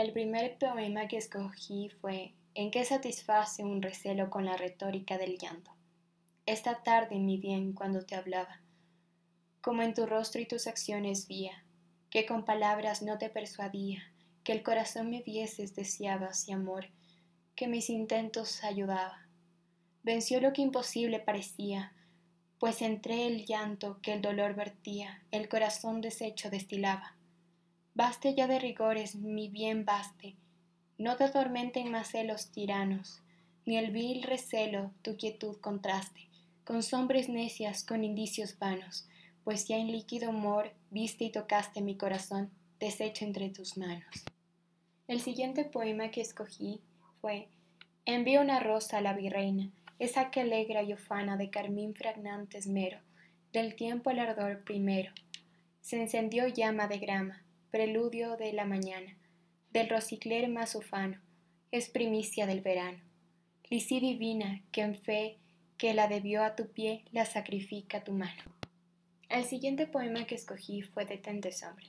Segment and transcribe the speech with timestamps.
[0.00, 5.36] El primer poema que escogí fue ¿En qué satisface un recelo con la retórica del
[5.36, 5.72] llanto?
[6.46, 8.62] Esta tarde, mi bien, cuando te hablaba,
[9.60, 11.66] como en tu rostro y tus acciones vía,
[12.08, 14.10] que con palabras no te persuadía,
[14.42, 16.86] que el corazón me vieses deseabas y amor,
[17.54, 19.28] que mis intentos ayudaba.
[20.02, 21.92] Venció lo que imposible parecía,
[22.58, 27.19] pues entre el llanto que el dolor vertía, el corazón deshecho destilaba.
[28.00, 30.34] Baste ya de rigores, mi bien baste,
[30.96, 33.20] no te atormenten más celos tiranos,
[33.66, 36.26] ni el vil recelo tu quietud contraste,
[36.64, 39.06] con sombras necias, con indicios vanos,
[39.44, 44.24] pues ya en líquido amor viste y tocaste mi corazón, deshecho entre tus manos.
[45.06, 46.80] El siguiente poema que escogí
[47.20, 47.48] fue
[48.06, 52.98] Envío una rosa a la virreina, esa que alegra y ufana de carmín fragnante esmero,
[53.52, 55.12] del tiempo el ardor primero.
[55.82, 59.16] Se encendió llama de grama, preludio de la mañana,
[59.72, 61.20] del rosicler más ufano,
[61.70, 62.98] es primicia del verano.
[63.68, 65.38] Lisí divina, que en fe
[65.78, 68.42] que la debió a tu pie, la sacrifica tu mano.
[69.28, 71.86] El siguiente poema que escogí fue Detente, sombra.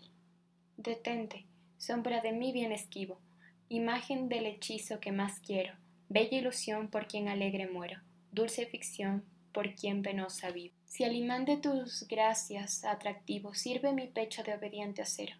[0.77, 1.45] Detente,
[1.79, 3.19] sombra de mi bien esquivo,
[3.67, 5.73] imagen del hechizo que más quiero,
[6.09, 7.99] bella ilusión por quien alegre muero,
[8.31, 10.75] dulce ficción por quien penosa vivo.
[10.85, 15.35] Si al imán de tus gracias atractivo sirve mi pecho de obediente acero,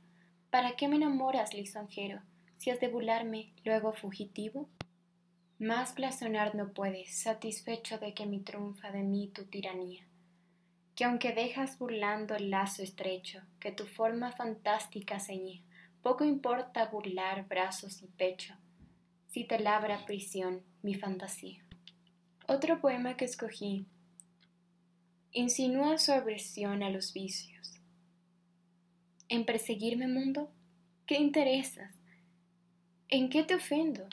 [0.52, 2.22] ¿Para qué me enamoras, lisonjero,
[2.58, 4.68] si has de burlarme, luego fugitivo?
[5.60, 10.06] Más blasonar no puedes, satisfecho de que mi triunfa de mí tu tiranía,
[10.94, 15.62] que aunque dejas burlando el lazo estrecho, que tu forma fantástica ceñía,
[16.02, 18.54] poco importa burlar brazos y pecho,
[19.30, 21.64] si te labra prisión mi fantasía.
[22.46, 23.86] Otro poema que escogí
[25.32, 27.81] insinúa su aversión a los vicios
[29.32, 30.52] en perseguirme, mundo?
[31.06, 31.96] ¿Qué interesas?
[33.08, 34.06] ¿En qué te ofendo?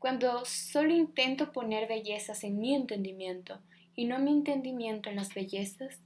[0.00, 3.60] Cuando solo intento poner bellezas en mi entendimiento
[3.94, 6.00] y no mi entendimiento en las bellezas,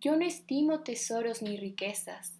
[0.00, 2.34] yo no estimo tesoros ni riquezas.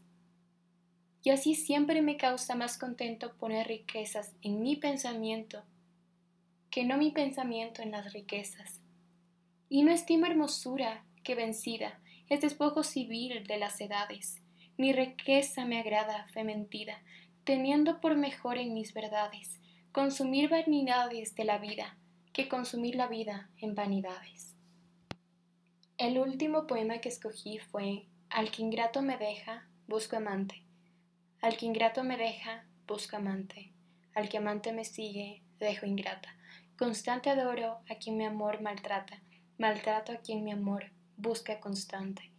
[1.23, 5.63] Y así siempre me causa más contento poner riquezas en mi pensamiento
[6.69, 8.81] que no mi pensamiento en las riquezas.
[9.69, 14.41] Y no estimo hermosura que vencida es despojo civil de las edades
[14.81, 17.03] mi riqueza me agrada, fe mentida,
[17.45, 19.61] teniendo por mejor en mis verdades
[19.93, 21.99] consumir vanidades de la vida
[22.33, 24.57] que consumir la vida en vanidades.
[25.99, 30.65] El último poema que escogí fue Al que ingrato me deja, busco amante.
[31.43, 33.75] Al que ingrato me deja, busco amante.
[34.15, 36.35] Al que amante me sigue, dejo ingrata.
[36.79, 39.21] Constante adoro a quien mi amor maltrata,
[39.59, 40.87] maltrato a quien mi amor
[41.19, 42.30] busca constante.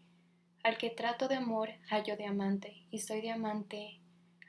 [0.63, 3.99] Al que trato de amor, hallo de amante, y soy de amante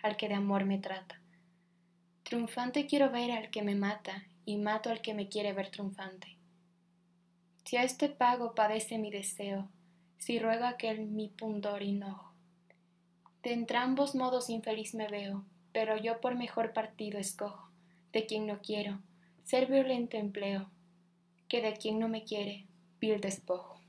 [0.03, 1.21] al que de amor me trata.
[2.23, 6.37] Triunfante quiero ver al que me mata, y mato al que me quiere ver triunfante.
[7.65, 9.69] Si a este pago padece mi deseo,
[10.19, 12.33] si ruego aquel mi pundor y enojo.
[13.43, 17.71] De entrambos modos infeliz me veo, pero yo por mejor partido escojo,
[18.13, 19.01] de quien no quiero,
[19.45, 20.71] ser violento empleo,
[21.49, 22.67] que de quien no me quiere,
[23.01, 23.82] vil despojo.